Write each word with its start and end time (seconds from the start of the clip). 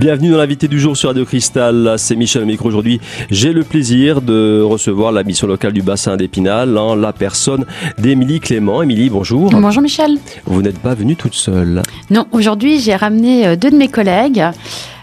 Bienvenue 0.00 0.30
dans 0.30 0.38
l'invité 0.38 0.66
du 0.66 0.80
jour 0.80 0.96
sur 0.96 1.10
Radio 1.10 1.26
Cristal. 1.26 1.96
C'est 1.98 2.16
Michel 2.16 2.46
Micro 2.46 2.66
aujourd'hui. 2.66 3.02
J'ai 3.30 3.52
le 3.52 3.64
plaisir 3.64 4.22
de 4.22 4.62
recevoir 4.62 5.12
la 5.12 5.24
mission 5.24 5.46
locale 5.46 5.74
du 5.74 5.82
bassin 5.82 6.16
d'Épinal 6.16 6.78
en 6.78 6.94
la 6.94 7.12
personne 7.12 7.66
d'Émilie 7.98 8.40
Clément. 8.40 8.82
Émilie, 8.82 9.10
bonjour. 9.10 9.50
Bonjour 9.50 9.82
Michel. 9.82 10.16
Vous 10.46 10.62
n'êtes 10.62 10.78
pas 10.78 10.94
venue 10.94 11.16
toute 11.16 11.34
seule. 11.34 11.82
Non, 12.08 12.26
aujourd'hui 12.32 12.80
j'ai 12.80 12.96
ramené 12.96 13.46
euh, 13.46 13.56
deux 13.56 13.70
de 13.70 13.76
mes 13.76 13.88
collègues. 13.88 14.42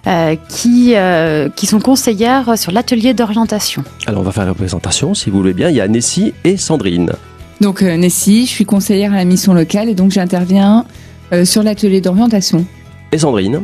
Euh, 0.08 0.36
qui, 0.48 0.94
euh, 0.96 1.50
qui 1.50 1.66
sont 1.66 1.82
conseillères 1.82 2.58
sur 2.58 2.72
l'atelier 2.72 3.14
d'orientation. 3.14 3.84
Alors 4.06 4.22
on 4.22 4.24
va 4.24 4.32
faire 4.32 4.46
la 4.46 4.54
présentation 4.54 5.14
si 5.14 5.30
vous 5.30 5.38
voulez 5.38 5.54
bien. 5.54 5.70
Il 5.70 5.76
y 5.76 5.82
a 5.82 5.88
Nessie 5.88 6.34
et 6.46 6.56
Sandrine. 6.56 7.12
Donc 7.60 7.82
Nessie, 7.82 8.46
je 8.46 8.52
suis 8.52 8.66
conseillère 8.66 9.12
à 9.12 9.18
la 9.18 9.26
mission 9.26 9.54
locale 9.54 9.90
et 9.90 9.96
donc 9.96 10.12
j'interviens 10.12 10.86
sur 11.44 11.62
l'atelier 11.62 12.00
d'orientation. 12.00 12.66
Et 13.12 13.18
Sandrine 13.18 13.64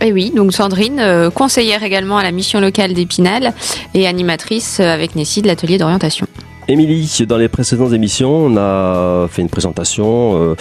et 0.00 0.08
eh 0.08 0.12
oui, 0.12 0.32
donc 0.34 0.52
Sandrine, 0.52 0.98
euh, 0.98 1.30
conseillère 1.30 1.82
également 1.82 2.18
à 2.18 2.22
la 2.22 2.32
mission 2.32 2.60
locale 2.60 2.92
d'Épinal 2.92 3.54
et 3.94 4.06
animatrice 4.06 4.80
euh, 4.80 4.92
avec 4.92 5.14
Nessie 5.14 5.42
de 5.42 5.46
l'atelier 5.46 5.78
d'orientation. 5.78 6.26
Émilie, 6.72 7.26
dans 7.28 7.36
les 7.36 7.50
précédentes 7.50 7.92
émissions, 7.92 8.46
on 8.46 8.56
a 8.56 9.26
fait 9.28 9.42
une 9.42 9.50
présentation. 9.50 10.40
Euh, 10.40 10.54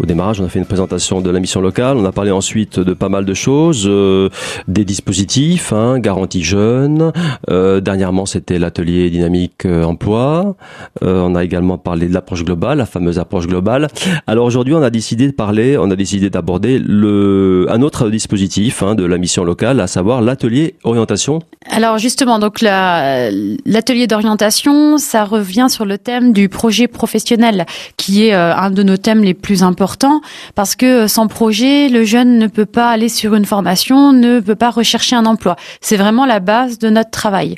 au 0.00 0.06
démarrage, 0.06 0.40
on 0.40 0.46
a 0.46 0.48
fait 0.48 0.58
une 0.58 0.64
présentation 0.64 1.20
de 1.20 1.28
la 1.28 1.40
mission 1.40 1.60
locale. 1.60 1.98
On 1.98 2.06
a 2.06 2.12
parlé 2.12 2.30
ensuite 2.30 2.80
de 2.80 2.94
pas 2.94 3.10
mal 3.10 3.26
de 3.26 3.34
choses, 3.34 3.84
euh, 3.86 4.30
des 4.66 4.86
dispositifs, 4.86 5.74
hein, 5.74 5.98
garantie 5.98 6.42
jeune. 6.42 7.12
Euh, 7.50 7.80
dernièrement, 7.82 8.24
c'était 8.24 8.58
l'atelier 8.58 9.10
dynamique 9.10 9.66
emploi. 9.66 10.56
on 11.02 11.34
a 11.34 11.44
également 11.44 11.76
parlé 11.76 12.08
de 12.08 12.14
l'approche 12.14 12.44
globale, 12.44 12.78
la 12.78 12.86
fameuse 12.86 13.18
approche 13.18 13.46
globale. 13.46 13.88
Alors 14.26 14.46
aujourd'hui, 14.46 14.72
on 14.72 14.82
a 14.82 14.88
décidé 14.88 15.26
de 15.26 15.32
parler, 15.32 15.76
on 15.76 15.90
a 15.90 15.96
décidé 15.96 16.30
d'aborder 16.30 16.78
le 16.78 17.66
un 17.68 17.82
autre 17.82 18.08
dispositif 18.08 18.82
hein, 18.82 18.94
de 18.94 19.04
la 19.04 19.18
mission 19.18 19.44
locale, 19.44 19.80
à 19.80 19.86
savoir 19.86 20.22
l'atelier 20.22 20.76
orientation. 20.84 21.40
Alors 21.70 21.98
justement, 21.98 22.38
donc 22.38 22.62
l'atelier 22.62 24.06
d'orientation, 24.06 24.96
ça 24.96 25.24
revient 25.24 25.57
sur 25.66 25.84
le 25.84 25.98
thème 25.98 26.32
du 26.32 26.48
projet 26.48 26.86
professionnel, 26.86 27.66
qui 27.96 28.26
est 28.26 28.34
euh, 28.34 28.54
un 28.54 28.70
de 28.70 28.84
nos 28.84 28.96
thèmes 28.96 29.24
les 29.24 29.34
plus 29.34 29.64
importants, 29.64 30.20
parce 30.54 30.76
que 30.76 30.86
euh, 30.86 31.08
sans 31.08 31.26
projet, 31.26 31.88
le 31.88 32.04
jeune 32.04 32.38
ne 32.38 32.46
peut 32.46 32.66
pas 32.66 32.88
aller 32.90 33.08
sur 33.08 33.34
une 33.34 33.44
formation, 33.44 34.12
ne 34.12 34.38
peut 34.38 34.54
pas 34.54 34.70
rechercher 34.70 35.16
un 35.16 35.26
emploi. 35.26 35.56
C'est 35.80 35.96
vraiment 35.96 36.26
la 36.26 36.38
base 36.38 36.78
de 36.78 36.88
notre 36.88 37.10
travail. 37.10 37.56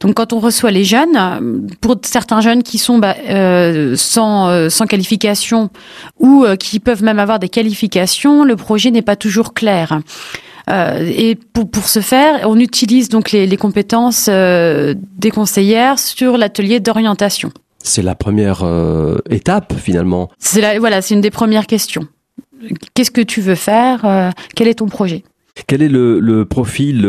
Donc 0.00 0.14
quand 0.14 0.32
on 0.32 0.38
reçoit 0.38 0.70
les 0.70 0.84
jeunes, 0.84 1.68
pour 1.80 1.96
certains 2.02 2.40
jeunes 2.40 2.62
qui 2.62 2.78
sont 2.78 2.98
bah, 2.98 3.14
euh, 3.28 3.94
sans, 3.96 4.68
sans 4.68 4.86
qualification 4.86 5.70
ou 6.18 6.44
qui 6.58 6.80
peuvent 6.80 7.02
même 7.02 7.18
avoir 7.18 7.38
des 7.38 7.48
qualifications, 7.48 8.44
le 8.44 8.56
projet 8.56 8.90
n'est 8.90 9.02
pas 9.02 9.16
toujours 9.16 9.54
clair. 9.54 10.00
Euh, 10.70 11.12
et 11.16 11.34
pour, 11.34 11.70
pour 11.70 11.88
ce 11.88 12.00
faire, 12.00 12.48
on 12.48 12.58
utilise 12.58 13.08
donc 13.08 13.32
les, 13.32 13.46
les 13.46 13.56
compétences 13.56 14.26
euh, 14.30 14.94
des 15.18 15.30
conseillères 15.30 15.98
sur 15.98 16.38
l'atelier 16.38 16.80
d'orientation. 16.80 17.50
C'est 17.78 18.02
la 18.02 18.14
première 18.14 18.64
euh, 18.64 19.18
étape 19.28 19.74
finalement. 19.76 20.30
C'est 20.38 20.78
voilà, 20.78 21.02
c'est 21.02 21.14
une 21.14 21.20
des 21.20 21.30
premières 21.30 21.66
questions. 21.66 22.06
Qu'est-ce 22.94 23.10
que 23.10 23.20
tu 23.20 23.42
veux 23.42 23.56
faire 23.56 24.32
Quel 24.54 24.68
est 24.68 24.74
ton 24.76 24.86
projet? 24.86 25.22
Quel 25.66 25.82
est 25.82 25.88
le, 25.88 26.18
le 26.18 26.46
profil 26.46 27.02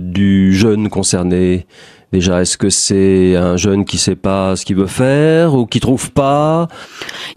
du 0.00 0.54
jeune 0.54 0.88
concerné? 0.88 1.66
Déjà, 2.14 2.42
est-ce 2.42 2.56
que 2.56 2.70
c'est 2.70 3.34
un 3.34 3.56
jeune 3.56 3.84
qui 3.84 3.98
sait 3.98 4.14
pas 4.14 4.54
ce 4.54 4.64
qu'il 4.64 4.76
veut 4.76 4.86
faire 4.86 5.52
ou 5.52 5.66
qui 5.66 5.80
trouve 5.80 6.12
pas? 6.12 6.68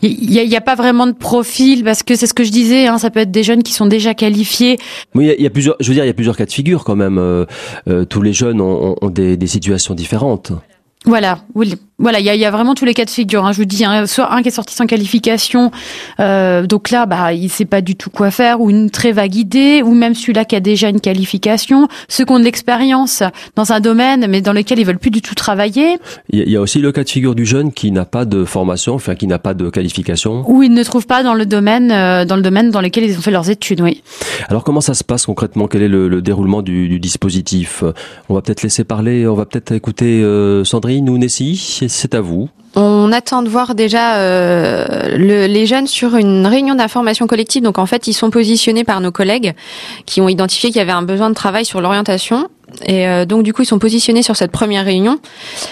Il 0.03 0.30
n'y 0.30 0.56
a, 0.56 0.61
pas 0.61 0.75
vraiment 0.75 1.08
de 1.08 1.14
profil 1.14 1.84
parce 1.84 2.03
que 2.03 2.16
c'est 2.16 2.28
ce 2.28 2.36
que 2.36 2.44
je 2.44 2.52
disais. 2.52 2.86
Hein, 2.86 3.00
ça 3.00 3.09
peut 3.09 3.22
être 3.22 3.31
des 3.31 3.41
jeunes 3.41 3.63
qui 3.63 3.74
sont 3.74 3.88
déjà 3.88 4.13
qualifiés. 4.13 4.78
Oui, 5.16 5.34
il 5.35 5.44
y, 5.44 5.47
a 5.47 5.50
plusieurs. 5.50 5.78
Je 5.79 5.88
veux 5.88 5.96
dire, 5.96 6.03
il 6.03 6.07
y 6.07 6.12
a 6.12 6.13
plusieurs 6.13 6.38
cas 6.38 6.46
de 6.46 6.51
figure 6.51 6.84
quand 6.84 6.96
même. 6.96 7.18
Euh, 7.18 7.46
euh, 7.90 8.06
tous 8.06 8.22
les 8.22 8.34
jeunes 8.34 8.62
ont, 8.62 8.96
des, 9.09 9.35
des 9.35 9.47
situations 9.47 9.96
différentes. 9.96 10.51
Voilà, 11.06 11.40
oui, 11.56 11.74
voilà, 12.00 12.19
il 12.19 12.25
y 12.25 12.46
a, 12.46 12.52
vraiment 12.52 12.75
tous 12.75 12.85
les 12.85 12.94
cas 12.94 13.06
de 13.06 13.09
figure. 13.09 13.44
Hein. 13.44 13.53
Je 13.53 13.58
vous 13.58 13.66
dis, 13.66 13.84
hein, 13.84 14.06
soit 14.06 14.31
un 14.31 14.44
qui 14.44 14.50
est 14.50 14.52
sorti 14.52 14.75
sans 14.75 14.85
qualification, 14.85 15.72
euh, 16.19 16.68
donc 16.68 16.91
là, 16.91 17.08
bah, 17.08 17.34
il 17.34 17.50
sait 17.50 17.66
pas 17.66 17.81
du 17.81 17.96
tout 17.96 18.12
quoi 18.12 18.30
faire, 18.30 18.62
ou 18.62 18.69
une 18.69 18.91
très 18.91 19.12
vague 19.12 19.35
idée, 19.35 19.81
ou 19.84 19.96
même 19.96 20.13
celui-là 20.13 20.46
qui 20.46 20.56
a 20.56 20.59
déjà 20.59 20.90
une 20.90 21.02
qualification, 21.02 21.88
ceux 22.07 22.24
qui 22.24 22.31
ont 22.31 22.40
de 22.40 22.44
l'expérience 22.44 23.24
dans 23.56 23.72
un 23.72 23.80
domaine, 23.80 24.28
mais 24.30 24.41
dans 24.41 24.53
lequel 24.53 24.78
ils 24.78 24.86
veulent 24.86 25.00
plus 25.00 25.09
du 25.09 25.24
tout 25.24 25.34
travailler. 25.34 25.97
Il 26.30 26.47
y 26.47 26.56
a 26.56 26.62
aussi 26.62 26.80
le 26.80 26.91
cas 26.91 27.03
de 27.03 27.09
figure 27.09 27.34
du 27.34 27.47
jeune 27.47 27.72
qui 27.72 27.90
n'a 27.91 28.06
pas 28.06 28.25
de 28.25 28.46
formation, 28.46 28.94
enfin 28.94 29.16
qui 29.16 29.25
n'a 29.25 29.40
pas 29.40 29.56
de 29.56 29.72
qualification. 29.72 30.44
Ou 30.47 30.62
il 30.62 30.74
ne 30.74 30.84
trouve 30.84 31.07
pas 31.07 31.24
dans 31.24 31.34
le 31.34 31.47
domaine, 31.47 31.91
euh, 31.91 32.25
dans 32.25 32.36
le 32.36 32.44
domaine 32.44 32.69
dans 32.69 32.81
lequel 32.81 33.06
ils 33.06 33.18
ont 33.18 33.22
fait 33.22 33.31
leurs 33.31 33.50
études, 33.50 33.81
oui. 33.81 34.03
Alors 34.50 34.63
comment 34.63 34.81
ça 34.81 34.94
se 34.94 35.03
passe 35.03 35.25
concrètement? 35.25 35.68
Quel 35.68 35.81
est 35.81 35.88
le, 35.88 36.22
déroulement 36.22 36.62
du, 36.62 37.00
dispositif? 37.00 37.84
On 38.30 38.36
va 38.36 38.44
peut-être 38.44 38.62
laisser 38.62 38.84
parler, 38.84 39.25
on 39.25 39.34
va 39.34 39.47
peut-être 39.47 39.72
écouter 39.72 40.22
euh, 40.22 40.63
Sandrine 40.63 41.09
ou 41.09 41.18
Nessie? 41.18 41.87
C'est 41.88 42.16
à 42.16 42.22
vous. 42.22 42.50
On 42.75 43.12
attend 43.12 43.42
de 43.42 43.50
voir 43.50 43.74
déjà 43.74 44.18
euh, 44.18 45.18
les 45.18 45.66
jeunes 45.66 45.88
sur 45.88 46.16
une 46.16 46.46
réunion 46.46 46.75
d'information 46.75 47.25
collective. 47.25 47.64
Donc 47.64 47.80
en 47.80 47.86
fait, 47.86 48.08
ils 48.08 48.14
sont 48.14 48.30
positionnés 48.30 48.84
par 48.84 49.02
nos 49.02 49.12
collègues 49.12 49.56
qui 50.06 50.22
ont 50.22 50.30
identifié 50.30 50.70
qu'il 50.70 50.78
y 50.78 50.81
avait 50.81 50.92
un 50.92 51.02
besoin 51.02 51.30
de 51.30 51.36
travail 51.36 51.66
sur 51.66 51.81
l'orientation. 51.81 52.50
Et 52.85 53.07
euh, 53.07 53.25
donc 53.25 53.44
du 53.44 53.53
coup, 53.53 53.61
ils 53.61 53.67
sont 53.67 53.79
positionnés 53.79 54.23
sur 54.23 54.35
cette 54.35 54.51
première 54.51 54.85
réunion. 54.85 55.19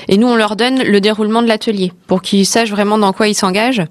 Et 0.07 0.17
nous, 0.17 0.27
on 0.27 0.35
leur 0.35 0.55
donne 0.55 0.81
le 0.81 1.01
déroulement 1.01 1.41
de 1.41 1.47
l'atelier 1.47 1.91
pour 2.07 2.21
qu'ils 2.21 2.45
sachent 2.45 2.71
vraiment 2.71 2.97
dans 2.97 3.13
quoi 3.13 3.27
ils 3.27 3.35
s'engagent. 3.35 3.83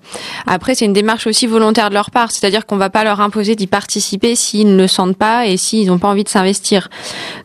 Après, 0.46 0.74
c'est 0.74 0.84
une 0.84 0.92
démarche 0.92 1.26
aussi 1.26 1.46
volontaire 1.46 1.90
de 1.90 1.94
leur 1.94 2.10
part, 2.10 2.30
c'est-à-dire 2.30 2.66
qu'on 2.66 2.76
va 2.76 2.90
pas 2.90 3.04
leur 3.04 3.20
imposer 3.20 3.56
d'y 3.56 3.66
participer 3.66 4.34
s'ils 4.34 4.68
ne 4.68 4.76
le 4.76 4.88
sentent 4.88 5.16
pas 5.16 5.46
et 5.46 5.56
s'ils 5.56 5.86
n'ont 5.88 5.98
pas 5.98 6.08
envie 6.08 6.24
de 6.24 6.28
s'investir. 6.28 6.88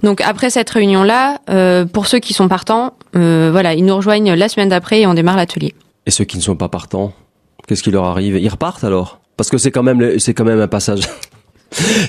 Donc 0.04 0.22
après 0.22 0.50
cette 0.50 0.70
réunion-là, 0.70 1.40
euh, 1.50 1.86
pour 1.86 2.08
ceux 2.08 2.20
qui 2.20 2.34
sont 2.34 2.48
partants, 2.48 2.94
euh, 3.16 3.50
voilà, 3.52 3.74
ils 3.74 3.86
nous 3.86 3.96
rejoignent 3.96 4.34
la 4.34 4.50
semaine 4.50 4.70
d'après 4.70 5.02
et 5.02 5.08
on 5.08 5.14
démarre 5.14 5.38
l'atelier. 5.38 5.74
Et 6.06 6.12
ceux 6.12 6.24
qui 6.26 6.38
ne 6.38 6.42
sont 6.42 6.56
pas 6.56 6.70
partants, 6.70 7.14
qu'est-ce 7.68 7.84
qui 7.84 7.92
leur 7.92 8.06
arrive? 8.06 8.38
Ils 8.38 8.50
repartent 8.50 8.84
alors? 8.84 9.20
Parce 9.38 9.50
que 9.50 9.58
c'est 9.58 9.72
quand 9.72 9.84
même 9.84 10.20
c'est 10.20 10.34
quand 10.34 10.44
même 10.44 10.60
un 10.60 10.68
passage 10.68 11.02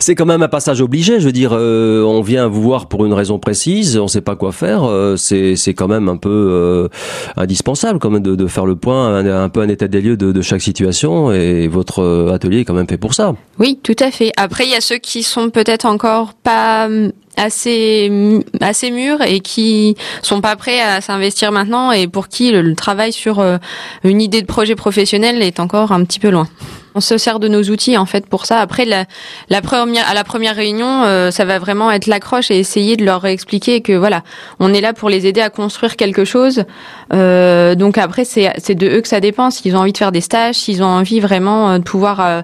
c'est 0.00 0.15
quand 0.15 0.26
même 0.26 0.43
un 0.43 0.48
passage 0.48 0.81
obligé. 0.81 1.21
Je 1.21 1.26
veux 1.26 1.32
dire, 1.32 1.50
euh, 1.53 2.03
on 2.03 2.22
vient 2.22 2.48
vous 2.48 2.62
voir 2.62 2.88
pour 2.88 3.04
une 3.06 3.12
raison 3.12 3.38
précise, 3.38 3.97
on 3.98 4.04
ne 4.04 4.09
sait 4.09 4.21
pas 4.21 4.37
quoi 4.37 4.53
faire. 4.53 4.84
Euh, 4.84 5.16
c'est 5.16 5.75
quand 5.75 5.88
même 5.88 6.09
un 6.09 6.16
peu 6.16 6.28
euh, 6.31 6.88
indispensable, 7.37 7.98
quand 7.98 8.10
même, 8.10 8.22
de, 8.22 8.47
faire 8.47 8.66
le 8.66 8.76
point, 8.76 9.25
un, 9.25 9.48
peu 9.48 9.60
un 9.60 9.69
état 9.69 9.88
des 9.88 10.00
lieux 10.00 10.16
de, 10.16 10.43
chaque 10.43 10.62
situation. 10.62 11.32
Et 11.32 11.69
votre 11.69 12.31
atelier 12.32 12.60
est 12.60 12.65
quand 12.65 12.75
même 12.75 12.88
fait 12.88 12.98
pour 12.98 13.15
ça. 13.15 13.34
Oui, 13.59 13.78
tout 13.82 13.97
à 14.00 14.10
fait. 14.10 14.32
Après, 14.37 14.65
il 14.65 14.71
y 14.71 14.76
a 14.76 14.81
ceux 14.81 14.98
qui 14.98 15.22
sont 15.22 15.50
peut-être 15.50 15.87
encore 15.87 16.34
pas 16.34 16.88
assez 17.37 18.42
assez 18.60 18.91
mûrs 18.91 19.22
et 19.22 19.41
qui 19.41 19.97
sont 20.22 20.41
pas 20.41 20.56
prêts 20.56 20.81
à 20.81 21.00
s'investir 21.00 21.53
maintenant 21.53 21.92
et 21.92 22.06
pour 22.06 22.28
qui 22.28 22.50
le, 22.53 22.75
travail 22.75 23.12
sur 23.12 23.41
euh, 23.41 23.56
une 24.04 24.21
idée 24.21 24.42
de 24.42 24.47
projet 24.47 24.75
professionnel 24.75 25.42
est 25.42 25.60
encore 25.60 25.92
un 25.92 26.04
petit 26.04 26.21
peu 26.21 26.31
loin. 26.31 26.48
On 26.95 27.01
se 27.01 27.19
sert 27.19 27.39
de 27.39 27.49
nos 27.49 27.62
outils 27.65 27.97
en 27.97 28.06
fait 28.06 28.27
pour 28.27 28.47
ça. 28.47 28.59
Après 28.59 28.84
la, 28.84 29.05
la 29.49 29.62
première 29.62 30.09
à 30.09 30.15
la 30.15 30.25
première 30.25 30.56
réunion, 30.56 31.05
euh, 31.05 31.31
ça 31.31 31.45
va 31.45 31.59
vraiment 31.59 31.91
être 31.91 32.06
l'accroche 32.06 32.51
et 32.51 32.59
essayer 32.59 32.97
de 32.97 33.05
leur 33.05 33.25
expliquer 33.27 33.81
que 33.81 33.93
voilà, 33.93 34.23
on 34.59 34.73
est 34.73 34.81
là 34.81 34.93
pour 34.93 35.09
les 35.09 35.27
aider 35.27 35.41
à 35.41 35.51
construire 35.51 35.97
quelque 35.97 36.25
chose. 36.25 36.65
Euh, 37.12 37.75
donc 37.75 37.99
après 37.99 38.25
c'est 38.25 38.75
de 38.75 38.87
eux 38.87 39.01
que 39.01 39.09
ça 39.09 39.21
dépend. 39.21 39.51
S'ils 39.51 39.77
ont 39.77 39.81
envie 39.81 39.93
de 39.93 39.99
faire 39.99 40.12
des 40.12 40.21
stages, 40.21 40.56
s'ils 40.56 40.83
ont 40.83 40.87
envie 40.87 41.21
vraiment 41.21 41.78
de 41.78 41.84
pouvoir 41.84 42.43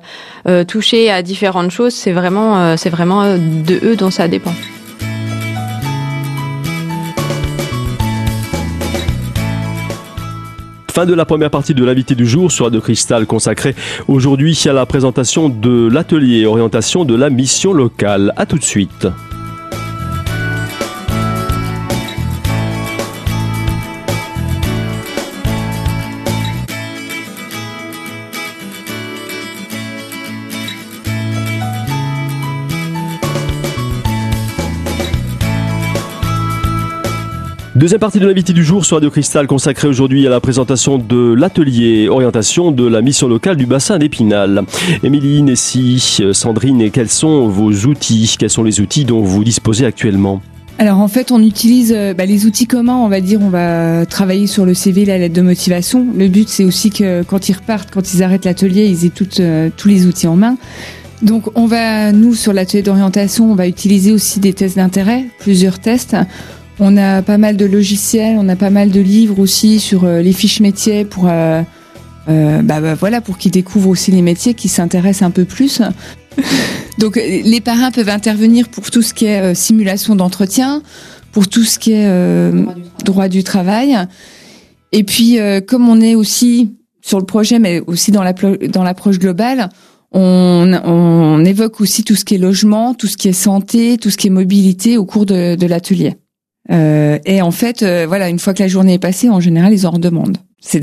toucher 0.68 1.10
à 1.10 1.22
différentes 1.22 1.70
choses, 1.70 1.94
c'est 1.94 2.12
vraiment 2.12 2.76
c'est 2.76 2.90
vraiment 2.90 3.36
de 3.36 3.80
eux 3.82 3.96
dont 3.96 4.10
ça 4.10 4.28
dépend. 4.28 4.52
Fin 10.96 11.04
de 11.04 11.12
la 11.12 11.26
première 11.26 11.50
partie 11.50 11.74
de 11.74 11.84
l'invité 11.84 12.14
du 12.14 12.26
jour 12.26 12.50
sur 12.50 12.70
de 12.70 12.80
Cristal 12.80 13.26
consacrée 13.26 13.74
aujourd'hui 14.08 14.58
à 14.64 14.72
la 14.72 14.86
présentation 14.86 15.50
de 15.50 15.90
l'atelier 15.92 16.46
orientation 16.46 17.04
de 17.04 17.14
la 17.14 17.28
mission 17.28 17.74
locale. 17.74 18.32
A 18.38 18.46
tout 18.46 18.56
de 18.56 18.64
suite. 18.64 19.06
Deuxième 37.76 38.00
partie 38.00 38.20
de 38.20 38.26
l'invité 38.26 38.54
du 38.54 38.64
jour 38.64 38.86
sur 38.86 38.96
Radio 38.96 39.10
Cristal 39.10 39.46
consacrée 39.46 39.86
aujourd'hui 39.86 40.26
à 40.26 40.30
la 40.30 40.40
présentation 40.40 40.96
de 40.96 41.34
l'atelier 41.34 42.08
orientation 42.08 42.72
de 42.72 42.86
la 42.88 43.02
mission 43.02 43.28
locale 43.28 43.56
du 43.56 43.66
bassin 43.66 43.98
d'Épinal. 43.98 44.62
Émilie, 45.02 45.42
Nessie, 45.42 46.22
Sandrine, 46.32 46.80
et 46.80 46.88
quels 46.88 47.10
sont 47.10 47.48
vos 47.48 47.70
outils? 47.70 48.36
Quels 48.38 48.48
sont 48.48 48.62
les 48.62 48.80
outils 48.80 49.04
dont 49.04 49.20
vous 49.20 49.44
disposez 49.44 49.84
actuellement? 49.84 50.40
Alors 50.78 51.00
en 51.00 51.08
fait, 51.08 51.30
on 51.30 51.42
utilise 51.42 51.92
euh, 51.94 52.14
bah, 52.14 52.24
les 52.24 52.46
outils 52.46 52.66
communs, 52.66 52.96
on 52.96 53.08
va 53.08 53.20
dire, 53.20 53.42
on 53.42 53.50
va 53.50 54.06
travailler 54.06 54.46
sur 54.46 54.64
le 54.64 54.72
CV, 54.72 55.04
la 55.04 55.18
lettre 55.18 55.34
de 55.34 55.42
motivation. 55.42 56.06
Le 56.16 56.28
but, 56.28 56.48
c'est 56.48 56.64
aussi 56.64 56.88
que 56.88 57.24
quand 57.24 57.50
ils 57.50 57.56
repartent, 57.56 57.90
quand 57.90 58.14
ils 58.14 58.22
arrêtent 58.22 58.46
l'atelier, 58.46 58.86
ils 58.86 59.04
aient 59.04 59.40
euh, 59.40 59.68
tous 59.76 59.88
les 59.88 60.06
outils 60.06 60.28
en 60.28 60.36
main. 60.36 60.56
Donc 61.20 61.50
on 61.54 61.66
va, 61.66 62.12
nous, 62.12 62.34
sur 62.34 62.54
l'atelier 62.54 62.82
d'orientation, 62.82 63.50
on 63.50 63.54
va 63.54 63.68
utiliser 63.68 64.12
aussi 64.12 64.40
des 64.40 64.54
tests 64.54 64.76
d'intérêt, 64.76 65.26
plusieurs 65.38 65.78
tests. 65.78 66.16
On 66.78 66.96
a 66.98 67.22
pas 67.22 67.38
mal 67.38 67.56
de 67.56 67.64
logiciels, 67.64 68.36
on 68.38 68.48
a 68.48 68.56
pas 68.56 68.70
mal 68.70 68.90
de 68.90 69.00
livres 69.00 69.38
aussi 69.38 69.80
sur 69.80 70.04
euh, 70.04 70.20
les 70.20 70.32
fiches 70.32 70.60
métiers 70.60 71.06
pour, 71.06 71.26
euh, 71.26 71.62
euh, 72.28 72.60
bah, 72.60 72.80
bah, 72.80 72.94
voilà, 72.94 73.22
pour 73.22 73.38
qu'ils 73.38 73.52
découvrent 73.52 73.88
aussi 73.88 74.10
les 74.10 74.20
métiers, 74.20 74.52
qui 74.52 74.68
s'intéressent 74.68 75.26
un 75.26 75.30
peu 75.30 75.44
plus. 75.44 75.80
Donc 76.98 77.16
les 77.16 77.60
parrains 77.60 77.90
peuvent 77.90 78.08
intervenir 78.08 78.68
pour 78.68 78.90
tout 78.90 79.02
ce 79.02 79.14
qui 79.14 79.26
est 79.26 79.54
simulation 79.54 80.16
d'entretien, 80.16 80.82
pour 81.32 81.48
tout 81.48 81.64
ce 81.64 81.78
qui 81.78 81.92
est 81.92 82.52
droit 83.04 83.28
du 83.28 83.44
travail. 83.44 83.96
Et 84.92 85.04
puis 85.04 85.38
comme 85.66 85.90
on 85.90 86.00
est 86.00 86.14
aussi 86.14 86.74
sur 87.02 87.18
le 87.18 87.26
projet, 87.26 87.58
mais 87.58 87.80
aussi 87.86 88.12
dans 88.12 88.22
l'approche 88.22 89.18
globale, 89.18 89.68
on, 90.12 90.72
on, 90.84 91.44
évoque 91.44 91.82
aussi 91.82 92.02
tout 92.02 92.14
ce 92.14 92.24
qui 92.24 92.36
est 92.36 92.38
logement, 92.38 92.94
tout 92.94 93.06
ce 93.06 93.18
qui 93.18 93.28
est 93.28 93.34
santé, 93.34 93.98
tout 93.98 94.08
ce 94.08 94.16
qui 94.16 94.28
est 94.28 94.30
mobilité 94.30 94.96
au 94.96 95.04
cours 95.04 95.26
de, 95.26 95.54
de 95.54 95.66
l'atelier. 95.66 96.16
Euh, 96.70 97.18
et 97.24 97.42
en 97.42 97.52
fait, 97.52 97.82
euh, 97.82 98.06
voilà, 98.08 98.28
une 98.28 98.38
fois 98.38 98.54
que 98.54 98.62
la 98.62 98.68
journée 98.68 98.94
est 98.94 98.98
passée, 98.98 99.28
en 99.28 99.40
général, 99.40 99.72
ils 99.72 99.86
en 99.86 99.90
redemandent. 99.90 100.38
C'est 100.60 100.80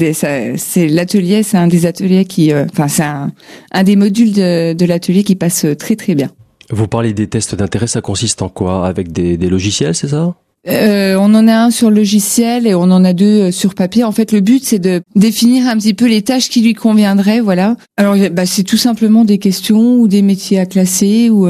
l'atelier, 0.87 1.43
c'est 1.43 1.57
un 1.57 1.67
des 1.67 1.85
ateliers 1.85 2.23
qui, 2.23 2.53
euh, 2.53 2.65
enfin, 2.71 2.87
c'est 2.87 3.03
un, 3.03 3.31
un, 3.71 3.83
des 3.83 3.97
modules 3.97 4.31
de, 4.31 4.73
de 4.73 4.85
l'atelier 4.85 5.23
qui 5.23 5.35
passe 5.35 5.65
très 5.77 5.97
très 5.97 6.15
bien. 6.15 6.29
Vous 6.69 6.87
parlez 6.87 7.13
des 7.13 7.27
tests 7.27 7.55
d'intérêt, 7.55 7.87
ça 7.87 7.99
consiste 7.99 8.41
en 8.41 8.47
quoi? 8.47 8.87
Avec 8.87 9.11
des, 9.11 9.35
des 9.35 9.49
logiciels, 9.49 9.93
c'est 9.93 10.07
ça? 10.07 10.35
Euh, 10.69 11.17
on 11.19 11.35
en 11.35 11.45
a 11.49 11.65
un 11.65 11.71
sur 11.71 11.91
logiciel 11.91 12.65
et 12.65 12.73
on 12.73 12.83
en 12.83 13.03
a 13.03 13.11
deux 13.11 13.51
sur 13.51 13.75
papier. 13.75 14.05
En 14.05 14.13
fait, 14.13 14.31
le 14.31 14.39
but 14.39 14.63
c'est 14.63 14.79
de 14.79 15.01
définir 15.13 15.67
un 15.67 15.75
petit 15.75 15.93
peu 15.93 16.07
les 16.07 16.21
tâches 16.21 16.47
qui 16.47 16.61
lui 16.61 16.73
conviendraient. 16.73 17.41
Voilà. 17.41 17.75
Alors, 17.97 18.15
bah, 18.31 18.45
c'est 18.45 18.63
tout 18.63 18.77
simplement 18.77 19.25
des 19.25 19.39
questions 19.39 19.95
ou 19.95 20.07
des 20.07 20.21
métiers 20.21 20.59
à 20.59 20.65
classer 20.65 21.29
ou 21.29 21.45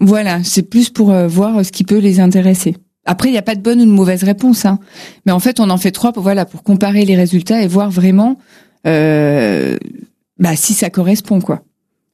voilà. 0.00 0.42
C'est 0.42 0.62
plus 0.62 0.88
pour 0.88 1.12
voir 1.12 1.62
ce 1.62 1.70
qui 1.70 1.84
peut 1.84 1.98
les 1.98 2.18
intéresser. 2.18 2.76
Après, 3.06 3.28
il 3.28 3.32
n'y 3.32 3.38
a 3.38 3.42
pas 3.42 3.54
de 3.54 3.60
bonne 3.60 3.80
ou 3.80 3.84
de 3.84 3.90
mauvaise 3.90 4.24
réponse, 4.24 4.64
hein. 4.64 4.78
mais 5.24 5.32
en 5.32 5.38
fait, 5.38 5.60
on 5.60 5.70
en 5.70 5.78
fait 5.78 5.92
trois, 5.92 6.12
pour, 6.12 6.22
voilà, 6.22 6.44
pour 6.44 6.62
comparer 6.62 7.04
les 7.04 7.16
résultats 7.16 7.62
et 7.62 7.66
voir 7.68 7.90
vraiment 7.90 8.36
euh, 8.86 9.76
bah, 10.38 10.56
si 10.56 10.74
ça 10.74 10.90
correspond, 10.90 11.40
quoi. 11.40 11.62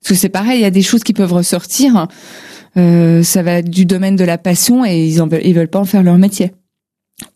Parce 0.01 0.11
que 0.11 0.15
c'est 0.15 0.29
pareil, 0.29 0.59
il 0.59 0.63
y 0.63 0.67
a 0.67 0.71
des 0.71 0.83
choses 0.83 1.03
qui 1.05 1.13
peuvent 1.13 1.33
ressortir. 1.33 2.09
Euh, 2.77 3.23
ça 3.23 3.43
va 3.43 3.53
être 3.59 3.71
du 3.71 3.87
domaine 3.87 4.17
de 4.17 4.25
la 4.25 4.39
passion 4.39 4.85
et 4.85 5.07
ils, 5.07 5.23
ils 5.45 5.55
veulent 5.55 5.69
pas 5.69 5.79
en 5.79 5.85
faire 5.85 6.03
leur 6.03 6.19
métier. 6.19 6.53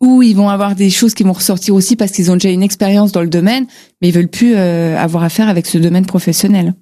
Ou 0.01 0.23
ils 0.23 0.35
vont 0.35 0.49
avoir 0.49 0.75
des 0.75 0.91
choses 0.91 1.15
qui 1.15 1.23
vont 1.23 1.33
ressortir 1.33 1.75
aussi 1.75 1.97
parce 1.97 2.11
qu'ils 2.11 2.31
ont 2.31 2.35
déjà 2.35 2.51
une 2.51 2.63
expérience 2.63 3.13
dans 3.13 3.23
le 3.23 3.29
domaine, 3.29 3.67
mais 4.01 4.09
ils 4.09 4.15
veulent 4.15 4.29
plus 4.29 4.55
euh, 4.57 4.99
avoir 4.99 5.23
affaire 5.23 5.49
avec 5.49 5.67
ce 5.67 5.79
domaine 5.79 6.07
professionnel. 6.07 6.75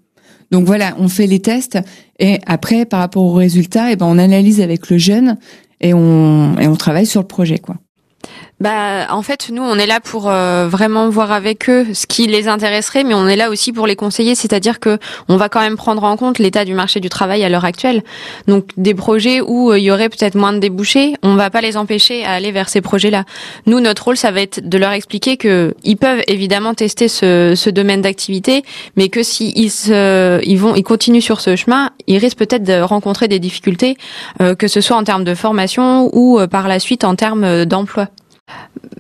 Donc 0.55 0.67
voilà, 0.67 0.95
on 1.01 1.09
fait 1.09 1.27
les 1.27 1.41
tests 1.41 1.81
et 2.21 2.39
après, 2.47 2.85
par 2.85 3.01
rapport 3.01 3.25
aux 3.25 3.33
résultats, 3.33 3.89
et 3.89 3.95
eh 3.95 3.97
ben 3.97 4.07
on 4.07 4.19
analyse 4.19 4.61
avec 4.61 4.89
le 4.89 4.99
jeune 4.99 5.37
et 5.81 5.93
on, 5.93 6.57
et 6.61 6.69
on 6.69 6.77
travaille 6.77 7.07
sur 7.07 7.21
le 7.21 7.27
projet, 7.27 7.59
quoi. 7.59 7.75
Bah, 8.65 9.09
en 9.11 9.21
fait, 9.21 9.51
nous, 9.53 9.63
on 9.63 9.79
est 9.79 9.85
là 9.85 10.01
pour 10.01 10.31
euh, 10.31 10.67
vraiment 10.67 11.11
voir 11.11 11.33
avec 11.33 11.69
eux 11.69 11.85
ce 11.93 12.07
qui 12.07 12.27
les 12.27 12.49
intéresserait, 12.49 13.05
mais 13.05 13.13
on 13.13 13.29
est 13.29 13.37
là 13.37 13.51
aussi 13.51 13.75
pour 13.75 13.87
les 13.87 13.95
conseiller. 13.95 14.35
C'est-à-dire 14.35 14.81
que 14.81 14.99
on 15.29 15.37
va 15.37 15.51
quand 15.51 15.61
même 15.61 15.77
prendre 15.77 16.03
en 16.03 16.17
compte 16.17 16.39
l'état 16.39 16.65
du 16.65 16.73
marché 16.73 16.99
du 16.99 17.11
travail 17.11 17.45
à 17.45 17.51
l'heure 17.51 17.67
actuelle. 17.67 18.03
Donc, 18.49 18.71
des 18.79 18.95
projets 18.95 19.43
où 19.43 19.71
euh, 19.71 19.79
il 19.79 19.85
y 19.85 19.91
aurait 19.91 20.09
peut-être 20.09 20.35
moins 20.35 20.55
de 20.55 20.61
débouchés, 20.61 21.13
on 21.23 21.35
va 21.35 21.51
pas 21.51 21.61
les 21.61 21.77
empêcher 21.77 22.25
à 22.25 22.31
aller 22.31 22.53
vers 22.53 22.71
ces 22.71 22.81
projets-là. 22.81 23.25
Nous, 23.67 23.81
notre 23.81 24.03
rôle, 24.05 24.17
ça 24.17 24.31
va 24.31 24.41
être 24.41 24.67
de 24.67 24.79
leur 24.79 24.93
expliquer 24.93 25.37
que 25.37 25.75
ils 25.85 25.99
peuvent 25.99 26.23
évidemment 26.27 26.73
tester 26.73 27.09
ce, 27.09 27.53
ce 27.55 27.69
domaine 27.69 28.01
d'activité, 28.01 28.63
mais 28.97 29.11
que 29.11 29.23
si 29.23 29.53
ils, 29.57 29.93
ils 30.43 30.59
vont, 30.59 30.75
ils 30.75 30.83
continuent 30.83 31.21
sur 31.21 31.43
ce 31.43 31.55
chemin, 31.55 31.91
ils 32.07 32.17
risquent 32.17 32.39
peut-être 32.39 32.65
de 32.65 32.81
rencontrer 32.81 33.29
des 33.29 33.41
difficultés, 33.41 33.99
euh, 34.41 34.55
que 34.55 34.69
ce 34.69 34.81
soit 34.81 34.97
en 34.97 35.05
termes 35.05 35.25
de 35.25 35.35
formation 35.35 36.09
ou 36.15 36.41
par 36.51 36.67
la 36.67 36.79
suite 36.79 37.05
en 37.05 37.15
termes 37.15 37.67
d'emploi. 37.67 38.09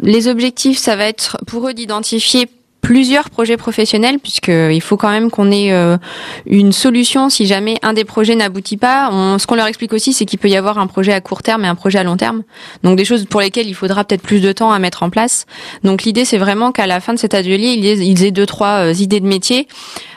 Les 0.04 0.28
objectifs, 0.28 0.76
ça 0.78 0.96
va 0.96 1.06
être 1.06 1.38
pour 1.46 1.66
eux 1.66 1.72
d'identifier 1.72 2.46
plusieurs 2.82 3.30
projets 3.30 3.56
professionnels 3.56 4.18
puisqu'il 4.18 4.82
faut 4.82 4.98
quand 4.98 5.08
même 5.08 5.30
qu'on 5.30 5.50
ait 5.50 5.72
euh, 5.72 5.96
une 6.44 6.70
solution 6.70 7.30
si 7.30 7.46
jamais 7.46 7.78
un 7.80 7.94
des 7.94 8.04
projets 8.04 8.34
n'aboutit 8.34 8.76
pas. 8.76 9.10
ce 9.38 9.46
qu'on 9.46 9.54
leur 9.54 9.66
explique 9.66 9.94
aussi, 9.94 10.12
c'est 10.12 10.26
qu'il 10.26 10.38
peut 10.38 10.50
y 10.50 10.56
avoir 10.56 10.76
un 10.78 10.86
projet 10.86 11.14
à 11.14 11.22
court 11.22 11.42
terme 11.42 11.64
et 11.64 11.68
un 11.68 11.74
projet 11.74 12.00
à 12.00 12.04
long 12.04 12.18
terme. 12.18 12.42
Donc 12.82 12.98
des 12.98 13.06
choses 13.06 13.24
pour 13.24 13.40
lesquelles 13.40 13.68
il 13.68 13.74
faudra 13.74 14.04
peut-être 14.04 14.20
plus 14.20 14.42
de 14.42 14.52
temps 14.52 14.70
à 14.70 14.78
mettre 14.78 15.02
en 15.02 15.08
place. 15.08 15.46
Donc 15.82 16.02
l'idée, 16.02 16.26
c'est 16.26 16.36
vraiment 16.36 16.72
qu'à 16.72 16.86
la 16.86 17.00
fin 17.00 17.14
de 17.14 17.18
cet 17.18 17.32
atelier, 17.32 17.72
ils 17.72 18.24
aient 18.24 18.30
deux, 18.30 18.44
trois 18.46 18.84
euh, 18.84 18.92
idées 18.92 19.20
de 19.20 19.26
métier 19.26 19.66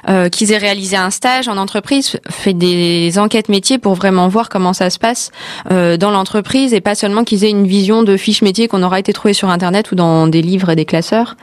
euh, 0.10 0.30
qu'ils 0.30 0.52
aient 0.52 0.58
réalisé 0.58 0.98
un 0.98 1.10
stage 1.10 1.48
en 1.48 1.58
entreprise, 1.58 2.18
fait 2.30 2.54
des 2.54 3.20
enquêtes 3.20 3.50
métiers 3.50 3.78
pour 3.78 3.94
vraiment 3.94 4.28
voir 4.28 4.50
comment 4.50 4.74
ça 4.74 4.90
se 4.90 5.00
passe 5.00 5.32
euh, 5.72 5.98
dans 5.98 6.12
l'entreprise 6.12 6.74
et 6.74 6.82
pas 6.82 6.96
seulement 6.96 7.24
qu'ils 7.24 7.44
aient 7.44 7.50
une 7.50 7.68
vision 7.68 8.04
de 8.04 8.18
fiches 8.18 8.42
métiers 8.42 8.68
qu'on 8.68 8.84
aura 8.84 9.00
été 9.00 9.14
trouvé 9.14 9.34
sur 9.34 9.50
internet 9.50 9.92
ou 9.92 9.96
dans 9.96 10.28
des 10.28 10.42
livres 10.42 10.70
et 10.70 10.76
des 10.76 10.86
classeurs. 10.86 11.36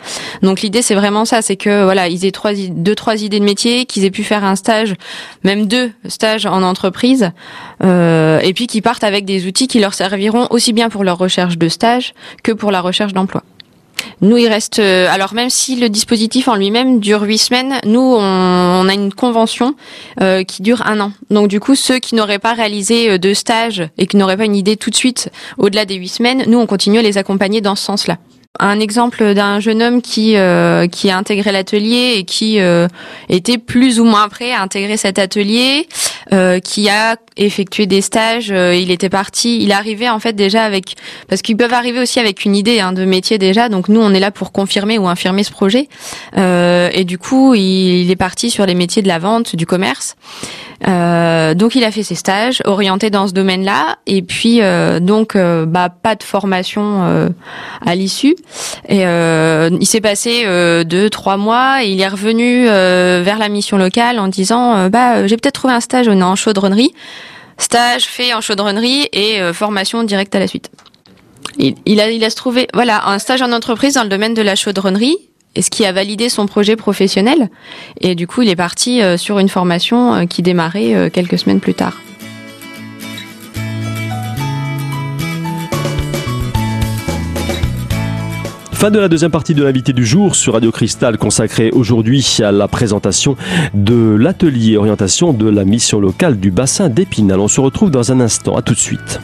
Donc 0.42 0.60
l'idée 0.60 0.82
c'est 0.82 0.94
vraiment 0.94 1.24
ça, 1.24 1.42
c'est 1.42 1.56
que 1.56 1.84
voilà 1.84 2.08
ils 2.08 2.24
aient 2.24 2.30
trois 2.30 2.52
deux 2.54 2.94
trois 2.94 3.22
idées 3.22 3.40
de 3.40 3.44
métier, 3.44 3.86
qu'ils 3.86 4.04
aient 4.04 4.10
pu 4.10 4.24
faire 4.24 4.44
un 4.44 4.56
stage, 4.56 4.94
même 5.42 5.66
deux 5.66 5.90
stages 6.08 6.46
en 6.46 6.62
entreprise, 6.62 7.30
euh, 7.82 8.40
et 8.40 8.52
puis 8.52 8.66
qu'ils 8.66 8.82
partent 8.82 9.04
avec 9.04 9.24
des 9.24 9.46
outils 9.46 9.68
qui 9.68 9.80
leur 9.80 9.94
serviront 9.94 10.46
aussi 10.50 10.72
bien 10.72 10.88
pour 10.88 11.04
leur 11.04 11.18
recherche 11.18 11.58
de 11.58 11.68
stage 11.68 12.14
que 12.42 12.52
pour 12.52 12.70
la 12.70 12.80
recherche 12.80 13.12
d'emploi. 13.12 13.42
Nous, 14.20 14.36
il 14.36 14.48
reste. 14.48 14.78
Euh, 14.78 15.06
alors 15.10 15.34
même 15.34 15.50
si 15.50 15.76
le 15.76 15.88
dispositif 15.88 16.48
en 16.48 16.56
lui-même 16.56 17.00
dure 17.00 17.22
huit 17.22 17.38
semaines, 17.38 17.74
nous, 17.84 18.00
on, 18.00 18.88
a 18.88 18.94
une 18.94 19.12
convention 19.12 19.74
euh, 20.20 20.44
qui 20.44 20.62
dure 20.62 20.82
un 20.86 21.00
an. 21.00 21.12
Donc 21.30 21.48
du 21.48 21.60
coup, 21.60 21.74
ceux 21.74 21.98
qui 21.98 22.14
n'auraient 22.14 22.38
pas 22.38 22.54
réalisé 22.54 23.10
euh, 23.10 23.18
de 23.18 23.34
stage 23.34 23.88
et 23.98 24.06
qui 24.06 24.16
n'auraient 24.16 24.36
pas 24.36 24.44
une 24.44 24.56
idée 24.56 24.76
tout 24.76 24.90
de 24.90 24.96
suite 24.96 25.30
au-delà 25.58 25.84
des 25.84 25.94
huit 25.94 26.08
semaines, 26.08 26.44
nous, 26.46 26.58
on 26.58 26.66
continue 26.66 26.98
à 26.98 27.02
les 27.02 27.18
accompagner 27.18 27.60
dans 27.60 27.74
ce 27.74 27.84
sens-là. 27.84 28.18
Un 28.60 28.78
exemple 28.78 29.34
d'un 29.34 29.58
jeune 29.58 29.82
homme 29.82 30.00
qui 30.00 30.36
qui 30.92 31.10
a 31.10 31.18
intégré 31.18 31.50
l'atelier 31.50 32.14
et 32.18 32.24
qui 32.24 32.60
était 33.28 33.58
plus 33.58 33.98
ou 33.98 34.04
moins 34.04 34.28
prêt 34.28 34.52
à 34.52 34.62
intégrer 34.62 34.96
cet 34.96 35.18
atelier, 35.18 35.88
qui 36.30 36.88
a 36.88 37.16
effectué 37.36 37.86
des 37.86 38.00
stages. 38.00 38.50
Euh, 38.50 38.74
il 38.74 38.90
était 38.90 39.08
parti. 39.08 39.62
Il 39.62 39.72
arrivait 39.72 40.08
en 40.08 40.18
fait 40.18 40.34
déjà 40.34 40.64
avec 40.64 40.94
parce 41.28 41.42
qu'ils 41.42 41.56
peuvent 41.56 41.72
arriver 41.72 42.00
aussi 42.00 42.20
avec 42.20 42.44
une 42.44 42.54
idée 42.54 42.80
hein, 42.80 42.92
de 42.92 43.04
métier 43.04 43.38
déjà. 43.38 43.68
Donc 43.68 43.88
nous, 43.88 44.00
on 44.00 44.12
est 44.12 44.20
là 44.20 44.30
pour 44.30 44.52
confirmer 44.52 44.98
ou 44.98 45.08
infirmer 45.08 45.42
ce 45.42 45.50
projet. 45.50 45.88
Euh, 46.36 46.90
et 46.92 47.04
du 47.04 47.18
coup, 47.18 47.54
il, 47.54 48.10
est 48.10 48.16
parti 48.16 48.50
sur 48.50 48.66
les 48.66 48.74
métiers 48.74 49.02
de 49.02 49.08
la 49.08 49.18
vente, 49.18 49.56
du 49.56 49.66
commerce. 49.66 50.16
Euh, 50.86 51.54
donc 51.54 51.76
il 51.76 51.84
a 51.84 51.90
fait 51.90 52.02
ses 52.02 52.14
stages 52.14 52.60
orientés 52.64 53.10
dans 53.10 53.26
ce 53.26 53.32
domaine-là. 53.32 53.96
Et 54.06 54.22
puis 54.22 54.60
euh, 54.60 55.00
donc 55.00 55.34
euh, 55.34 55.64
bah 55.66 55.88
pas 55.88 56.14
de 56.14 56.22
formation 56.22 56.84
à 57.84 57.94
l'issue. 57.94 58.36
Et 58.88 59.02
il 59.02 59.86
s'est 59.86 60.00
passé 60.00 60.44
deux 60.84 61.10
trois 61.10 61.36
mois. 61.36 61.84
Et 61.84 61.88
il 61.88 62.00
est 62.00 62.08
revenu 62.08 62.64
vers 62.64 63.38
la 63.38 63.48
mission 63.48 63.76
locale 63.76 64.18
en 64.18 64.28
disant 64.28 64.88
bah 64.88 65.26
j'ai 65.26 65.36
peut-être 65.36 65.54
trouvé 65.54 65.74
un 65.74 65.80
stage 65.80 66.08
en 66.22 66.36
chaudronnerie. 66.36 66.92
Stage 67.58 68.04
fait 68.04 68.34
en 68.34 68.40
chaudronnerie 68.40 69.08
et 69.12 69.40
euh, 69.40 69.52
formation 69.52 70.02
directe 70.02 70.34
à 70.34 70.38
la 70.38 70.46
suite. 70.46 70.70
Il, 71.58 72.00
a, 72.00 72.10
il 72.10 72.34
trouvé, 72.34 72.66
voilà, 72.74 73.08
un 73.08 73.18
stage 73.20 73.40
en 73.40 73.52
entreprise 73.52 73.94
dans 73.94 74.02
le 74.02 74.08
domaine 74.08 74.34
de 74.34 74.42
la 74.42 74.56
chaudronnerie, 74.56 75.16
et 75.54 75.62
ce 75.62 75.70
qui 75.70 75.86
a 75.86 75.92
validé 75.92 76.28
son 76.28 76.46
projet 76.46 76.74
professionnel. 76.74 77.48
Et 78.00 78.16
du 78.16 78.26
coup, 78.26 78.42
il 78.42 78.48
est 78.48 78.56
parti 78.56 79.00
euh, 79.02 79.16
sur 79.16 79.38
une 79.38 79.48
formation 79.48 80.14
euh, 80.14 80.24
qui 80.26 80.42
démarrait 80.42 81.10
quelques 81.12 81.38
semaines 81.38 81.60
plus 81.60 81.74
tard. 81.74 81.94
Fin 88.84 88.90
de 88.90 88.98
la 88.98 89.08
deuxième 89.08 89.30
partie 89.30 89.54
de 89.54 89.64
l'invité 89.64 89.94
du 89.94 90.04
jour 90.04 90.36
sur 90.36 90.52
Radio 90.52 90.70
Cristal 90.70 91.16
consacrée 91.16 91.70
aujourd'hui 91.70 92.36
à 92.44 92.52
la 92.52 92.68
présentation 92.68 93.34
de 93.72 94.14
l'atelier 94.14 94.76
orientation 94.76 95.32
de 95.32 95.48
la 95.48 95.64
mission 95.64 96.00
locale 96.00 96.38
du 96.38 96.50
bassin 96.50 96.90
d'Épinal. 96.90 97.40
On 97.40 97.48
se 97.48 97.62
retrouve 97.62 97.90
dans 97.90 98.12
un 98.12 98.20
instant. 98.20 98.56
À 98.56 98.60
tout 98.60 98.74
de 98.74 98.78
suite. 98.78 99.20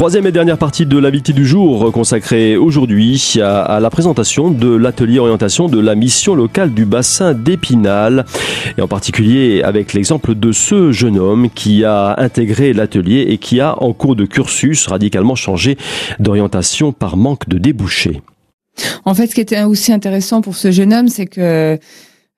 Troisième 0.00 0.26
et 0.26 0.32
dernière 0.32 0.56
partie 0.56 0.86
de 0.86 0.96
l'invité 0.96 1.34
du 1.34 1.44
jour 1.44 1.92
consacrée 1.92 2.56
aujourd'hui 2.56 3.34
à, 3.42 3.80
la 3.80 3.90
présentation 3.90 4.50
de 4.50 4.74
l'atelier 4.74 5.18
orientation 5.18 5.68
de 5.68 5.78
la 5.78 5.94
mission 5.94 6.34
locale 6.34 6.72
du 6.72 6.86
bassin 6.86 7.34
d'Épinal 7.34 8.24
et 8.78 8.80
en 8.80 8.88
particulier 8.88 9.60
avec 9.62 9.92
l'exemple 9.92 10.34
de 10.34 10.52
ce 10.52 10.90
jeune 10.90 11.18
homme 11.18 11.50
qui 11.50 11.84
a 11.84 12.14
intégré 12.16 12.72
l'atelier 12.72 13.26
et 13.28 13.36
qui 13.36 13.60
a 13.60 13.76
en 13.82 13.92
cours 13.92 14.16
de 14.16 14.24
cursus 14.24 14.86
radicalement 14.86 15.34
changé 15.34 15.76
d'orientation 16.18 16.92
par 16.92 17.18
manque 17.18 17.46
de 17.50 17.58
débouchés. 17.58 18.22
En 19.04 19.12
fait, 19.12 19.26
ce 19.26 19.34
qui 19.34 19.42
était 19.42 19.64
aussi 19.64 19.92
intéressant 19.92 20.40
pour 20.40 20.56
ce 20.56 20.70
jeune 20.70 20.94
homme, 20.94 21.08
c'est 21.08 21.26
que 21.26 21.78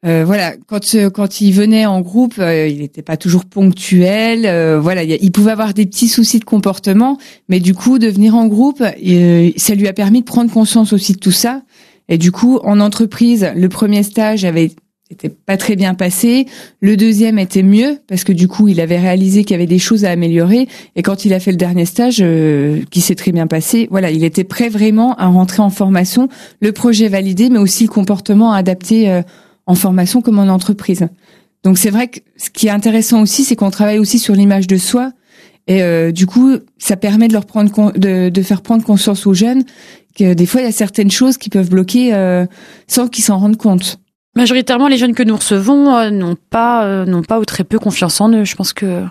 euh, 0.05 0.25
voilà, 0.25 0.55
quand 0.67 0.97
quand 1.13 1.41
il 1.41 1.53
venait 1.53 1.87
en 1.87 2.01
groupe, 2.01 2.35
il 2.39 2.79
n'était 2.79 3.03
pas 3.03 3.17
toujours 3.17 3.45
ponctuel. 3.45 4.43
voilà, 4.81 5.05
il 5.05 5.33
pouvait 5.33 5.53
avoir 5.53 5.75
des 5.75 5.87
petits 5.87 6.09
soucis 6.09 6.41
de 6.41 6.45
comportement, 6.45 7.19
mais 7.49 7.61
du 7.61 7.75
coup, 7.75 7.99
de 7.99 8.09
venir 8.09 8.35
en 8.35 8.47
groupe, 8.47 8.83
ça 8.83 9.75
lui 9.75 9.89
a 9.89 9.93
permis 9.93 10.21
de 10.21 10.27
prendre 10.27 10.51
conscience 10.51 10.93
aussi 10.93 11.13
de 11.13 11.19
tout 11.19 11.31
ça. 11.31 11.63
Et 12.09 12.19
du 12.19 12.33
coup, 12.33 12.59
en 12.65 12.81
entreprise, 12.81 13.53
le 13.55 13.69
premier 13.69 14.03
stage 14.03 14.45
avait 14.45 14.73
était 15.13 15.29
pas 15.29 15.57
très 15.57 15.77
bien 15.77 15.95
passé. 15.95 16.47
Le 16.81 16.97
deuxième 16.97 17.39
était 17.39 17.63
mieux 17.63 17.99
parce 18.09 18.25
que 18.25 18.33
du 18.33 18.49
coup, 18.49 18.69
il 18.69 18.81
avait 18.81 18.99
réalisé 18.99 19.45
qu'il 19.45 19.53
y 19.53 19.55
avait 19.55 19.67
des 19.67 19.79
choses 19.79 20.05
à 20.05 20.11
améliorer. 20.11 20.69
Et 20.97 21.03
quand 21.03 21.25
il 21.25 21.33
a 21.33 21.41
fait 21.41 21.51
le 21.51 21.57
dernier 21.57 21.85
stage, 21.85 22.19
euh, 22.21 22.81
qui 22.91 23.01
s'est 23.01 23.15
très 23.15 23.33
bien 23.33 23.47
passé, 23.47 23.89
voilà, 23.91 24.11
il 24.11 24.25
était 24.25 24.45
prêt 24.45 24.69
vraiment 24.69 25.15
à 25.17 25.27
rentrer 25.27 25.63
en 25.63 25.71
formation, 25.71 26.29
le 26.61 26.73
projet 26.73 27.09
validé, 27.09 27.51
mais 27.51 27.59
aussi 27.59 27.85
le 27.85 27.91
comportement 27.91 28.53
adapté 28.53 29.11
euh, 29.11 29.23
en 29.67 29.75
formation 29.75 30.21
comme 30.21 30.39
en 30.39 30.49
entreprise. 30.49 31.09
Donc 31.65 31.79
c'est 31.79 31.91
vrai 31.91 32.09
que 32.09 32.21
ce 32.37 32.51
qui 32.51 32.67
est 32.67 32.71
intéressant 32.71 33.23
aussi, 33.23 33.45
c'est 33.45 33.57
qu'on 33.57 33.71
travaille 33.71 33.99
aussi 33.99 34.19
sur 34.19 34.35
l'image 34.35 34.67
de 34.67 34.77
soi. 34.77 35.13
Et 35.69 35.83
euh, 35.83 36.11
du 36.11 36.27
coup, 36.27 36.57
ça 36.79 36.97
permet 36.97 37.29
de 37.29 37.33
leur 37.33 37.47
prendre 37.47 37.93
de, 37.97 38.29
de, 38.31 38.43
faire 38.43 38.63
prendre 38.63 38.85
conscience 38.85 39.27
aux 39.27 39.35
jeunes 39.35 39.63
que 40.19 40.35
des 40.35 40.47
fois 40.47 40.61
il 40.61 40.65
y 40.65 40.69
a 40.69 40.73
certaines 40.73 41.11
choses 41.11 41.39
qui 41.39 41.51
peuvent 41.51 41.71
bloquer 41.71 42.13
sans 42.89 43.09
qu'ils 43.09 43.25
s'en 43.25 43.39
rendent 43.39 43.57
compte. 43.57 44.01
Majoritairement, 44.35 44.89
les 44.89 44.97
jeunes 44.97 45.15
que 45.15 45.23
nous 45.23 45.37
recevons 45.37 45.95
euh, 45.95 46.11
n'ont 46.11 46.37
pas, 46.37 46.85
euh, 46.85 47.05
n'ont 47.05 47.23
pas 47.23 47.39
ou 47.39 47.45
très 47.45 47.65
peu 47.65 47.79
confiance 47.79 48.21
en 48.21 48.31
eux. 48.31 48.45
Je 48.45 48.55
pense 48.55 48.73
que 48.73 49.05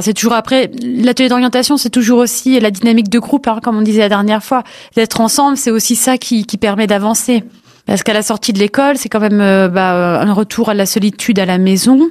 c'est 0.00 0.14
toujours 0.14 0.32
après 0.32 0.70
l'atelier 0.82 1.28
d'orientation, 1.28 1.76
c'est 1.76 1.90
toujours 1.90 2.18
aussi 2.18 2.58
la 2.58 2.70
dynamique 2.70 3.08
de 3.08 3.18
groupe, 3.18 3.46
hein, 3.46 3.60
comme 3.62 3.76
on 3.76 3.82
disait 3.82 4.00
la 4.00 4.08
dernière 4.08 4.42
fois. 4.42 4.64
D'être 4.96 5.20
ensemble, 5.20 5.56
c'est 5.56 5.70
aussi 5.70 5.94
ça 5.94 6.18
qui, 6.18 6.44
qui 6.44 6.56
permet 6.56 6.86
d'avancer. 6.86 7.44
Parce 7.86 8.02
qu'à 8.02 8.12
la 8.12 8.22
sortie 8.22 8.52
de 8.52 8.58
l'école, 8.58 8.98
c'est 8.98 9.08
quand 9.08 9.20
même 9.20 9.40
euh, 9.40 9.68
bah, 9.68 10.20
un 10.20 10.32
retour 10.32 10.68
à 10.68 10.74
la 10.74 10.86
solitude 10.86 11.38
à 11.38 11.46
la 11.46 11.58
maison, 11.58 12.08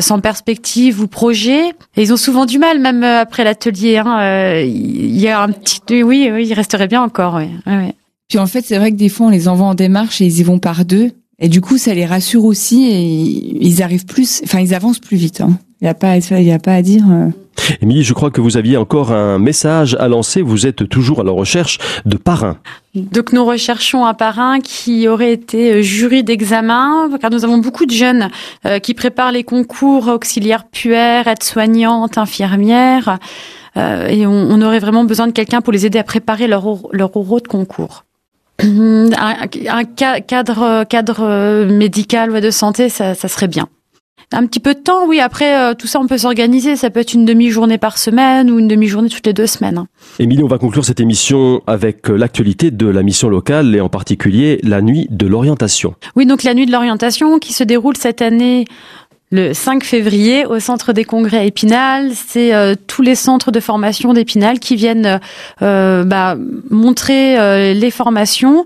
sans 0.00 0.18
perspective 0.18 1.00
ou 1.00 1.06
projet. 1.06 1.68
Et 1.96 2.02
ils 2.02 2.12
ont 2.12 2.16
souvent 2.16 2.46
du 2.46 2.58
mal, 2.58 2.80
même 2.80 3.04
après 3.04 3.44
l'atelier. 3.44 3.98
Hein, 3.98 4.60
il 4.60 5.16
y 5.16 5.28
a 5.28 5.40
un 5.40 5.50
petit, 5.50 6.02
oui, 6.02 6.28
oui, 6.32 6.48
il 6.48 6.52
resterait 6.52 6.88
bien 6.88 7.00
encore. 7.00 7.36
Oui. 7.36 7.48
Oui, 7.66 7.92
Puis 8.28 8.38
en 8.38 8.46
fait, 8.48 8.62
c'est 8.62 8.76
vrai 8.76 8.90
que 8.90 8.96
des 8.96 9.08
fois, 9.08 9.28
on 9.28 9.30
les 9.30 9.46
envoie 9.46 9.66
en 9.66 9.74
démarche 9.74 10.20
et 10.20 10.24
ils 10.24 10.40
y 10.40 10.42
vont 10.42 10.58
par 10.58 10.84
deux. 10.84 11.12
Et 11.38 11.48
du 11.48 11.60
coup, 11.60 11.78
ça 11.78 11.94
les 11.94 12.06
rassure 12.06 12.44
aussi 12.44 12.86
et 12.86 13.64
ils 13.64 13.82
arrivent 13.82 14.06
plus, 14.06 14.40
enfin, 14.44 14.60
ils 14.60 14.74
avancent 14.74 14.98
plus 14.98 15.16
vite. 15.16 15.40
Hein. 15.40 15.58
Il 15.80 15.84
n'y 15.84 15.88
a 15.88 15.94
pas, 15.94 16.16
il 16.16 16.42
y 16.42 16.52
a 16.52 16.58
pas 16.58 16.74
à 16.74 16.82
dire. 16.82 17.04
Euh. 17.08 17.28
Émilie, 17.80 18.02
je 18.02 18.12
crois 18.14 18.30
que 18.30 18.40
vous 18.40 18.56
aviez 18.56 18.76
encore 18.76 19.12
un 19.12 19.38
message 19.38 19.96
à 20.00 20.08
lancer. 20.08 20.42
Vous 20.42 20.66
êtes 20.66 20.88
toujours 20.88 21.20
à 21.20 21.24
la 21.24 21.32
recherche 21.32 21.78
de 22.06 22.16
parrains. 22.16 22.58
Donc 22.94 23.32
nous 23.32 23.44
recherchons 23.44 24.04
un 24.04 24.14
parrain 24.14 24.60
qui 24.60 25.08
aurait 25.08 25.32
été 25.32 25.74
euh, 25.74 25.82
jury 25.82 26.24
d'examen, 26.24 27.10
car 27.20 27.30
nous 27.30 27.44
avons 27.44 27.58
beaucoup 27.58 27.86
de 27.86 27.92
jeunes 27.92 28.30
euh, 28.66 28.78
qui 28.78 28.94
préparent 28.94 29.32
les 29.32 29.44
concours 29.44 30.08
auxiliaires 30.08 30.64
puères, 30.64 31.28
aides-soignantes, 31.28 32.18
infirmières, 32.18 33.18
et 33.76 34.26
on, 34.26 34.60
aurait 34.60 34.80
vraiment 34.80 35.04
besoin 35.04 35.28
de 35.28 35.32
quelqu'un 35.32 35.60
pour 35.60 35.72
les 35.72 35.86
aider 35.86 36.00
à 36.00 36.02
préparer 36.02 36.48
leur, 36.48 36.64
leur 36.90 37.16
oraux 37.16 37.38
de 37.38 37.46
concours. 37.46 38.04
un, 38.60 39.84
cadre 40.26 40.82
cadre 40.82 41.64
médical 41.64 42.32
ou 42.32 42.40
de 42.40 42.50
santé, 42.50 42.88
ça, 42.88 43.14
serait 43.14 43.46
bien. 43.46 43.68
Un 44.30 44.46
petit 44.46 44.60
peu 44.60 44.74
de 44.74 44.80
temps, 44.80 45.06
oui. 45.06 45.20
Après, 45.20 45.58
euh, 45.58 45.74
tout 45.74 45.86
ça, 45.86 46.00
on 46.00 46.06
peut 46.06 46.18
s'organiser. 46.18 46.76
Ça 46.76 46.90
peut 46.90 47.00
être 47.00 47.14
une 47.14 47.24
demi-journée 47.24 47.78
par 47.78 47.96
semaine 47.96 48.50
ou 48.50 48.58
une 48.58 48.68
demi-journée 48.68 49.08
toutes 49.08 49.26
les 49.26 49.32
deux 49.32 49.46
semaines. 49.46 49.86
Émilie, 50.18 50.42
on 50.42 50.48
va 50.48 50.58
conclure 50.58 50.84
cette 50.84 51.00
émission 51.00 51.62
avec 51.66 52.10
euh, 52.10 52.16
l'actualité 52.16 52.70
de 52.70 52.86
la 52.86 53.02
mission 53.02 53.30
locale 53.30 53.74
et 53.74 53.80
en 53.80 53.88
particulier 53.88 54.60
la 54.62 54.82
nuit 54.82 55.06
de 55.10 55.26
l'orientation. 55.26 55.94
Oui, 56.14 56.26
donc 56.26 56.42
la 56.42 56.52
nuit 56.52 56.66
de 56.66 56.72
l'orientation 56.72 57.38
qui 57.38 57.54
se 57.54 57.64
déroule 57.64 57.96
cette 57.96 58.20
année 58.20 58.66
le 59.30 59.52
5 59.52 59.84
février 59.84 60.46
au 60.46 60.58
centre 60.58 60.92
des 60.92 61.04
congrès 61.04 61.38
à 61.38 61.44
Épinal. 61.44 62.12
C'est 62.14 62.54
euh, 62.54 62.74
tous 62.86 63.02
les 63.02 63.14
centres 63.14 63.50
de 63.50 63.60
formation 63.60 64.12
d'Épinal 64.12 64.58
qui 64.58 64.74
viennent 64.76 65.20
euh, 65.62 66.04
bah, 66.04 66.36
montrer 66.70 67.38
euh, 67.38 67.74
les 67.74 67.90
formations. 67.90 68.64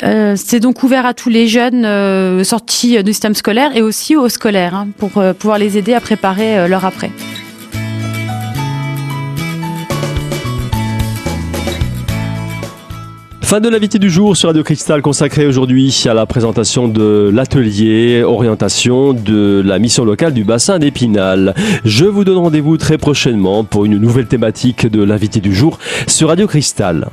C'est 0.00 0.60
donc 0.60 0.82
ouvert 0.82 1.06
à 1.06 1.14
tous 1.14 1.28
les 1.28 1.48
jeunes 1.48 2.44
sortis 2.44 3.02
du 3.02 3.12
système 3.12 3.34
scolaire 3.34 3.76
et 3.76 3.82
aussi 3.82 4.16
aux 4.16 4.28
scolaires 4.28 4.74
hein, 4.74 4.88
pour 4.98 5.10
pouvoir 5.38 5.58
les 5.58 5.78
aider 5.78 5.94
à 5.94 6.00
préparer 6.00 6.68
leur 6.68 6.84
après. 6.84 7.10
Fin 13.44 13.60
de 13.60 13.68
l'invité 13.68 13.98
du 13.98 14.08
jour 14.08 14.38
sur 14.38 14.48
Radio 14.48 14.64
Cristal 14.64 15.02
consacré 15.02 15.46
aujourd'hui 15.46 16.06
à 16.08 16.14
la 16.14 16.24
présentation 16.24 16.88
de 16.88 17.30
l'atelier 17.32 18.22
orientation 18.24 19.12
de 19.12 19.62
la 19.64 19.78
mission 19.78 20.04
locale 20.06 20.32
du 20.32 20.44
bassin 20.44 20.78
d'Épinal. 20.78 21.54
Je 21.84 22.06
vous 22.06 22.24
donne 22.24 22.38
rendez-vous 22.38 22.78
très 22.78 22.96
prochainement 22.96 23.62
pour 23.62 23.84
une 23.84 23.98
nouvelle 23.98 24.26
thématique 24.26 24.86
de 24.86 25.04
l'invité 25.04 25.40
du 25.40 25.54
jour 25.54 25.78
sur 26.08 26.30
Radio 26.30 26.46
Cristal. 26.46 27.10